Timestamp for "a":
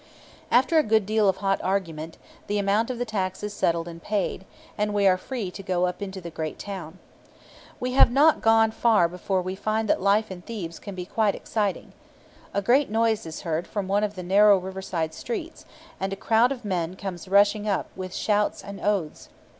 0.79-0.89, 12.51-12.63, 16.11-16.15